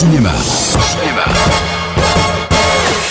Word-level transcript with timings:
cinéma. 0.00 0.32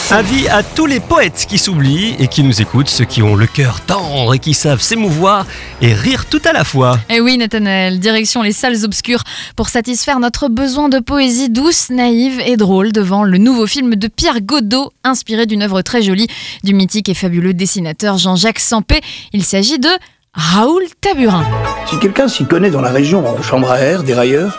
Avis 0.09 0.47
à 0.47 0.63
tous 0.63 0.87
les 0.87 0.99
poètes 0.99 1.45
qui 1.47 1.59
s'oublient 1.59 2.15
et 2.17 2.27
qui 2.27 2.41
nous 2.41 2.63
écoutent, 2.63 2.89
ceux 2.89 3.05
qui 3.05 3.21
ont 3.21 3.35
le 3.35 3.45
cœur 3.45 3.81
tendre 3.81 4.33
et 4.33 4.39
qui 4.39 4.55
savent 4.55 4.81
s'émouvoir 4.81 5.45
et 5.83 5.93
rire 5.93 6.25
tout 6.25 6.41
à 6.45 6.51
la 6.51 6.63
fois. 6.63 6.97
Eh 7.11 7.21
oui, 7.21 7.37
Nathanaël, 7.37 7.99
direction 7.99 8.41
les 8.41 8.53
salles 8.53 8.85
obscures 8.85 9.21
pour 9.55 9.69
satisfaire 9.69 10.19
notre 10.19 10.47
besoin 10.47 10.89
de 10.89 10.97
poésie 10.97 11.51
douce, 11.51 11.91
naïve 11.91 12.41
et 12.43 12.57
drôle 12.57 12.91
devant 12.91 13.23
le 13.23 13.37
nouveau 13.37 13.67
film 13.67 13.93
de 13.93 14.07
Pierre 14.07 14.41
Godot, 14.41 14.91
inspiré 15.03 15.45
d'une 15.45 15.61
œuvre 15.61 15.83
très 15.83 16.01
jolie 16.01 16.27
du 16.63 16.73
mythique 16.73 17.07
et 17.07 17.13
fabuleux 17.13 17.53
dessinateur 17.53 18.17
Jean-Jacques 18.17 18.57
Sampé. 18.57 18.99
Il 19.31 19.45
s'agit 19.45 19.77
de 19.77 19.89
Raoul 20.33 20.81
Taburin. 21.01 21.45
Si 21.87 21.99
quelqu'un 21.99 22.27
s'y 22.27 22.45
connaît 22.45 22.71
dans 22.71 22.81
la 22.81 22.89
région 22.89 23.27
en 23.27 23.43
chambre 23.43 23.69
à 23.69 23.77
air, 23.77 24.01
dérailleur, 24.01 24.57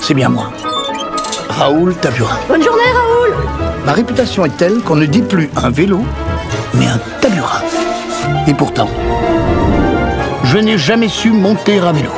c'est 0.00 0.14
bien 0.14 0.30
moi. 0.30 0.52
Raoul 1.60 1.94
Taburin. 1.96 2.38
Bonne 2.48 2.62
journée 2.62 2.90
Raoul 2.90 3.36
Ma 3.84 3.92
réputation 3.92 4.46
est 4.46 4.56
telle 4.56 4.80
qu'on 4.80 4.96
ne 4.96 5.04
dit 5.04 5.20
plus 5.20 5.50
un 5.56 5.68
vélo, 5.68 6.00
mais 6.72 6.86
un 6.86 6.98
taburin. 7.20 7.60
Et 8.46 8.54
pourtant, 8.54 8.88
je 10.44 10.56
n'ai 10.56 10.78
jamais 10.78 11.08
su 11.08 11.28
monter 11.28 11.78
à 11.80 11.92
vélo. 11.92 12.08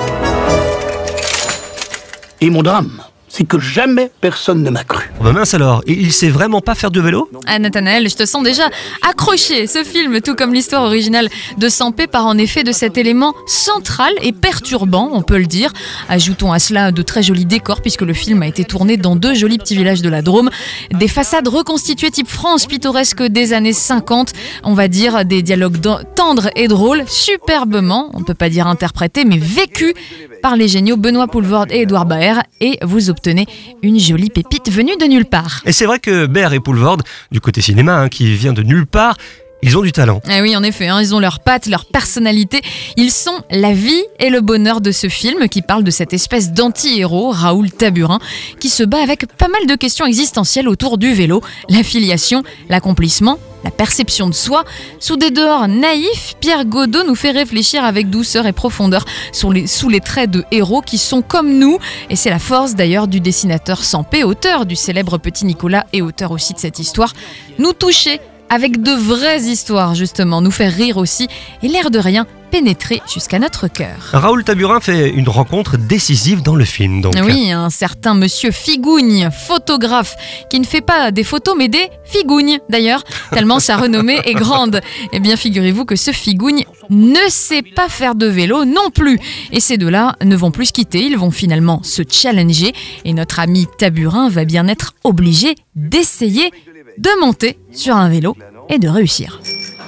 Et 2.40 2.50
mon 2.50 2.62
drame, 2.62 2.92
c'est 3.32 3.44
que 3.44 3.58
jamais 3.58 4.10
personne 4.20 4.62
ne 4.62 4.68
m'a 4.68 4.84
cru. 4.84 5.10
Oh 5.18 5.24
bah 5.24 5.32
mince 5.32 5.54
alors, 5.54 5.82
il 5.86 6.12
sait 6.12 6.28
vraiment 6.28 6.60
pas 6.60 6.74
faire 6.74 6.90
de 6.90 7.00
vélo? 7.00 7.30
Ah 7.46 7.58
Nathanaël, 7.58 8.06
je 8.10 8.14
te 8.14 8.26
sens 8.26 8.42
déjà 8.42 8.68
accroché. 9.08 9.66
Ce 9.66 9.84
film, 9.84 10.20
tout 10.20 10.34
comme 10.34 10.52
l'histoire 10.52 10.82
originale 10.82 11.30
de 11.56 11.68
Sampé, 11.70 12.06
part 12.06 12.26
en 12.26 12.36
effet 12.36 12.62
de 12.62 12.72
cet 12.72 12.98
élément 12.98 13.32
central 13.46 14.12
et 14.20 14.32
perturbant, 14.32 15.08
on 15.12 15.22
peut 15.22 15.38
le 15.38 15.46
dire. 15.46 15.72
Ajoutons 16.10 16.52
à 16.52 16.58
cela 16.58 16.92
de 16.92 17.00
très 17.00 17.22
jolis 17.22 17.46
décors, 17.46 17.80
puisque 17.80 18.02
le 18.02 18.12
film 18.12 18.42
a 18.42 18.46
été 18.46 18.64
tourné 18.64 18.98
dans 18.98 19.16
deux 19.16 19.34
jolis 19.34 19.56
petits 19.56 19.76
villages 19.76 20.02
de 20.02 20.10
la 20.10 20.20
Drôme. 20.20 20.50
Des 20.92 21.08
façades 21.08 21.48
reconstituées 21.48 22.10
type 22.10 22.28
France 22.28 22.66
pittoresque 22.66 23.22
des 23.22 23.54
années 23.54 23.72
50, 23.72 24.34
on 24.62 24.74
va 24.74 24.88
dire 24.88 25.24
des 25.24 25.40
dialogues 25.40 25.78
tendres 26.14 26.50
et 26.54 26.68
drôles, 26.68 27.04
superbement, 27.08 28.10
on 28.12 28.20
ne 28.20 28.24
peut 28.24 28.34
pas 28.34 28.50
dire 28.50 28.66
interprétés, 28.66 29.24
mais 29.24 29.38
vécus 29.38 29.94
par 30.42 30.54
les 30.54 30.68
géniaux 30.68 30.98
Benoît 30.98 31.28
Poulvord 31.28 31.66
et 31.70 31.82
Édouard 31.82 32.04
Baer, 32.04 32.42
et 32.60 32.78
vous 32.82 33.08
obtenez 33.08 33.21
une 33.26 33.98
jolie 33.98 34.30
pépite 34.30 34.70
venue 34.70 34.96
de 34.96 35.04
nulle 35.06 35.24
part. 35.24 35.62
Et 35.64 35.72
c'est 35.72 35.86
vrai 35.86 35.98
que 35.98 36.26
Baer 36.26 36.52
et 36.52 36.60
Poulvord, 36.60 36.98
du 37.30 37.40
côté 37.40 37.60
cinéma, 37.60 38.00
hein, 38.00 38.08
qui 38.08 38.34
vient 38.34 38.52
de 38.52 38.62
nulle 38.62 38.86
part, 38.86 39.16
ils 39.62 39.78
ont 39.78 39.82
du 39.82 39.92
talent. 39.92 40.20
Ah 40.28 40.40
oui, 40.42 40.56
en 40.56 40.62
effet, 40.62 40.88
hein, 40.88 41.00
ils 41.00 41.14
ont 41.14 41.20
leurs 41.20 41.40
pattes, 41.40 41.66
leur 41.66 41.84
personnalité. 41.84 42.60
Ils 42.96 43.12
sont 43.12 43.42
la 43.50 43.72
vie 43.72 44.02
et 44.18 44.28
le 44.28 44.40
bonheur 44.40 44.80
de 44.80 44.90
ce 44.90 45.08
film 45.08 45.48
qui 45.48 45.62
parle 45.62 45.84
de 45.84 45.90
cette 45.90 46.12
espèce 46.12 46.52
d'anti-héros, 46.52 47.30
Raoul 47.30 47.70
Taburin, 47.70 48.18
qui 48.58 48.68
se 48.68 48.82
bat 48.82 49.00
avec 49.02 49.26
pas 49.36 49.48
mal 49.48 49.66
de 49.66 49.74
questions 49.76 50.04
existentielles 50.04 50.68
autour 50.68 50.98
du 50.98 51.14
vélo, 51.14 51.42
l'affiliation, 51.68 52.42
l'accomplissement 52.68 53.38
la 53.64 53.70
perception 53.70 54.28
de 54.28 54.34
soi. 54.34 54.64
Sous 54.98 55.16
des 55.16 55.30
dehors 55.30 55.68
naïfs, 55.68 56.34
Pierre 56.40 56.64
Godot 56.64 57.04
nous 57.06 57.14
fait 57.14 57.30
réfléchir 57.30 57.84
avec 57.84 58.10
douceur 58.10 58.46
et 58.46 58.52
profondeur 58.52 59.04
sous 59.32 59.52
les, 59.52 59.66
sous 59.66 59.88
les 59.88 60.00
traits 60.00 60.30
de 60.30 60.44
héros 60.50 60.82
qui 60.82 60.98
sont 60.98 61.22
comme 61.22 61.58
nous. 61.58 61.78
Et 62.10 62.16
c'est 62.16 62.30
la 62.30 62.38
force 62.38 62.74
d'ailleurs 62.74 63.08
du 63.08 63.20
dessinateur 63.20 63.84
Sampé, 63.84 64.24
auteur 64.24 64.66
du 64.66 64.76
célèbre 64.76 65.18
Petit 65.18 65.44
Nicolas 65.44 65.86
et 65.92 66.02
auteur 66.02 66.32
aussi 66.32 66.54
de 66.54 66.58
cette 66.58 66.78
histoire, 66.78 67.12
nous 67.58 67.72
toucher 67.72 68.20
avec 68.52 68.82
de 68.82 68.92
vraies 68.92 69.40
histoires 69.40 69.94
justement, 69.94 70.42
nous 70.42 70.50
faire 70.50 70.70
rire 70.70 70.98
aussi 70.98 71.26
et 71.62 71.68
l'air 71.68 71.90
de 71.90 71.98
rien 71.98 72.26
pénétrer 72.50 73.00
jusqu'à 73.10 73.38
notre 73.38 73.66
cœur. 73.66 74.10
Raoul 74.12 74.44
Taburin 74.44 74.78
fait 74.78 75.08
une 75.08 75.26
rencontre 75.26 75.78
décisive 75.78 76.42
dans 76.42 76.54
le 76.54 76.66
film. 76.66 77.00
Donc. 77.00 77.14
Oui, 77.24 77.50
un 77.50 77.70
certain 77.70 78.12
monsieur 78.12 78.50
Figougne, 78.50 79.30
photographe, 79.30 80.14
qui 80.50 80.60
ne 80.60 80.66
fait 80.66 80.82
pas 80.82 81.10
des 81.12 81.24
photos 81.24 81.54
mais 81.56 81.68
des 81.68 81.88
figouignes 82.04 82.58
d'ailleurs, 82.68 83.04
tellement 83.32 83.58
sa 83.58 83.78
renommée 83.78 84.20
est 84.26 84.34
grande. 84.34 84.82
Eh 85.14 85.20
bien, 85.20 85.36
figurez-vous 85.36 85.86
que 85.86 85.96
ce 85.96 86.10
Figougne 86.10 86.66
ne 86.90 87.30
sait 87.30 87.62
pas 87.62 87.88
faire 87.88 88.14
de 88.14 88.26
vélo 88.26 88.66
non 88.66 88.90
plus. 88.90 89.18
Et 89.50 89.60
ces 89.60 89.78
deux-là 89.78 90.16
ne 90.22 90.36
vont 90.36 90.50
plus 90.50 90.66
se 90.66 90.72
quitter, 90.74 91.00
ils 91.00 91.16
vont 91.16 91.30
finalement 91.30 91.82
se 91.82 92.02
challenger 92.06 92.74
et 93.06 93.14
notre 93.14 93.40
ami 93.40 93.66
Taburin 93.78 94.28
va 94.28 94.44
bien 94.44 94.68
être 94.68 94.94
obligé 95.04 95.54
d'essayer 95.74 96.50
de 96.98 97.10
monter 97.20 97.58
sur 97.72 97.96
un 97.96 98.08
vélo 98.08 98.36
et 98.68 98.78
de 98.78 98.88
réussir. 98.88 99.40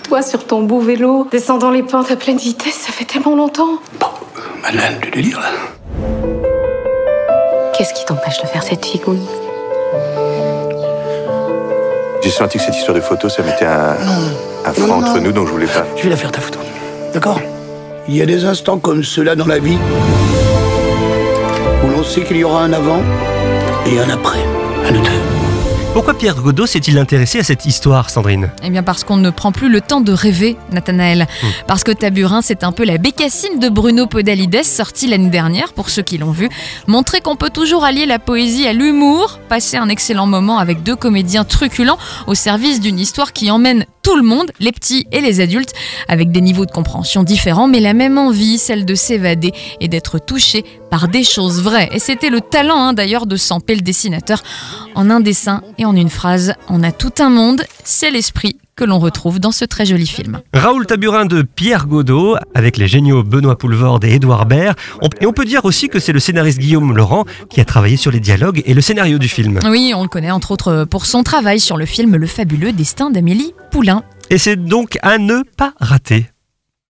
Toi 0.05 0.23
sur 0.23 0.47
ton 0.47 0.63
beau 0.63 0.81
vélo, 0.81 1.27
descendant 1.31 1.71
les 1.71 1.83
pentes 1.83 2.11
à 2.11 2.17
pleine 2.17 2.37
vitesse, 2.39 2.75
ça 2.87 2.93
fait 2.93 3.05
tellement 3.05 3.35
longtemps. 3.37 3.79
Bon, 3.99 4.07
malin 4.63 4.93
du 5.03 5.11
délire 5.11 5.41
là. 5.41 5.51
Qu'est-ce 7.77 7.95
qui 7.95 8.05
t'empêche 8.05 8.41
de 8.43 8.47
faire 8.47 8.63
cette 8.63 8.85
figouille? 8.85 9.19
J'ai 12.23 12.31
senti 12.31 12.59
que 12.59 12.65
cette 12.65 12.77
histoire 12.77 12.97
de 12.97 13.03
photo, 13.03 13.29
ça 13.29 13.43
mettait 13.43 13.67
un, 13.67 13.97
un 14.65 14.73
frein 14.73 14.87
Non, 14.87 14.87
non, 14.87 14.95
entre 15.07 15.17
non. 15.17 15.23
nous, 15.25 15.33
donc 15.33 15.47
je 15.49 15.53
voulais 15.53 15.67
pas. 15.67 15.85
Je 15.97 16.05
vais 16.05 16.11
la 16.11 16.17
faire 16.17 16.33
ta 16.33 16.41
photo. 16.41 16.59
D'accord? 17.13 17.41
Il 18.09 18.17
y 18.17 18.23
a 18.23 18.27
des 18.27 18.45
instants 18.45 18.79
comme 18.79 19.03
ceux-là 19.03 19.35
dans 19.35 19.47
la 19.47 19.59
vie 19.59 19.79
où 21.85 21.91
l'on 21.91 22.05
sait 22.05 22.23
qu'il 22.23 22.37
y 22.39 22.45
aura 22.45 22.63
un 22.63 22.73
avant 22.73 23.01
et 23.87 23.99
un 23.99 24.09
après. 24.11 24.41
À 24.87 24.91
nous 24.91 25.01
deux. 25.01 25.11
Pourquoi 25.95 26.15
Pierre 26.15 26.35
Godot 26.35 26.67
s'est-il 26.67 26.99
intéressé 26.99 27.39
à 27.39 27.45
cette 27.45 27.67
histoire, 27.67 28.11
Sandrine? 28.11 28.51
Eh 28.65 28.71
bien 28.71 28.83
parce 28.83 29.05
qu'on 29.05 29.17
ne 29.17 29.31
prend 29.31 29.53
plus 29.53 29.69
le 29.69 29.81
temps 29.81 30.01
de 30.01 30.13
rêver, 30.13 30.57
Nathanaël. 30.73 31.29
Parce 31.69 31.85
que 31.85 31.93
Taburin, 31.93 32.43
c'est 32.43 32.65
un 32.65 32.73
peu 32.73 32.85
la 32.85 32.99
bécassine 32.99 33.61
de 33.61 33.69
Bruno 33.69 34.09
Podalides, 34.09 34.65
sorti 34.65 35.07
l'année 35.07 35.31
dernière, 35.31 35.73
pour 35.73 35.91
ceux 35.91 36.03
qui 36.03 36.19
l'ont 36.19 36.33
vu. 36.33 36.49
Montrer 36.89 37.21
qu'on 37.21 37.37
peut 37.37 37.49
toujours 37.49 37.85
allier 37.85 38.07
la 38.07 38.19
poésie 38.19 38.67
à 38.67 38.73
l'humour, 38.73 39.39
passer 39.49 39.77
un 39.77 39.89
excellent 39.89 40.27
moment 40.27 40.59
avec 40.59 40.83
deux 40.83 40.97
comédiens 40.97 41.45
truculents 41.45 41.99
au 42.27 42.35
service 42.35 42.81
d'une 42.81 42.99
histoire 42.99 43.33
qui 43.33 43.53
emmène 43.53 43.87
tout 44.03 44.17
le 44.17 44.23
monde, 44.23 44.51
les 44.59 44.73
petits 44.73 45.07
et 45.13 45.21
les 45.21 45.41
adultes, 45.41 45.73
avec 46.09 46.33
des 46.33 46.41
niveaux 46.41 46.67
de 46.67 46.73
compréhension 46.73 47.23
différents, 47.23 47.69
mais 47.69 47.81
la 47.81 47.95
même 47.95 48.19
envie, 48.19 48.59
celle 48.59 48.85
de 48.85 48.97
s'évader 48.97 49.53
et 49.81 49.89
d'être 49.89 50.19
touché 50.19 50.65
par 50.95 51.09
des 51.09 51.25
choses 51.25 51.61
vraies. 51.61 51.89
Et 51.91 51.99
c'était 51.99 52.31
le 52.31 52.41
talent 52.41 52.79
hein, 52.79 52.93
d'ailleurs 52.93 53.27
de 53.27 53.35
Sampé, 53.35 53.75
le 53.75 53.81
dessinateur. 53.81 54.45
En 54.95 55.11
un 55.11 55.19
dessin 55.19 55.61
et 55.77 55.85
en 55.85 55.97
une 55.97 56.09
phrase, 56.09 56.55
on 56.69 56.85
a 56.85 56.93
tout 56.93 57.15
un 57.19 57.31
monde, 57.31 57.65
c'est 57.83 58.13
l'esprit 58.13 58.59
que 58.77 58.85
l'on 58.85 59.01
retrouve 59.01 59.41
dans 59.41 59.51
ce 59.51 59.65
très 59.65 59.87
joli 59.87 60.07
film. 60.07 60.41
Raoul 60.53 60.87
Taburin 60.87 61.27
de 61.27 61.43
Pierre 61.43 61.89
Godot, 61.89 62.37
avec 62.55 62.77
les 62.77 62.87
géniaux 62.87 63.25
Benoît 63.25 63.59
Poulvord 63.59 63.99
et 64.05 64.15
Édouard 64.15 64.47
Baird. 64.47 64.77
Et 65.21 65.27
on 65.27 65.33
peut 65.33 65.45
dire 65.45 65.65
aussi 65.65 65.89
que 65.89 65.99
c'est 65.99 66.13
le 66.13 66.21
scénariste 66.21 66.61
Guillaume 66.61 66.97
Laurent 66.97 67.25
qui 67.51 67.61
a 67.61 67.65
travaillé 67.65 67.97
sur 67.97 68.13
les 68.13 68.21
dialogues 68.21 68.63
et 68.65 68.73
le 68.73 68.81
scénario 68.81 69.19
du 69.19 69.29
film. 69.29 69.59
Oui, 69.69 69.95
on 69.97 70.05
le 70.05 70.09
connaît 70.09 70.31
entre 70.31 70.53
autres 70.53 70.85
pour 70.89 71.07
son 71.07 71.25
travail 71.25 71.59
sur 71.59 71.77
le 71.77 71.87
film 71.87 72.15
Le 72.15 72.29
fabuleux 72.29 72.71
destin 72.71 73.11
d'Amélie 73.11 73.53
Poulain. 73.73 74.05
Et 74.31 74.39
c'est 74.39 74.55
donc 74.55 74.97
à 75.03 75.19
ne 75.19 75.43
pas 75.57 75.73
rater. 75.81 76.29